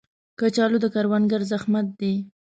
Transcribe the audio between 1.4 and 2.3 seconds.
زحمت دی